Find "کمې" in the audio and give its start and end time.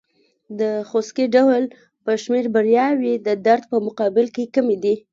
4.55-4.77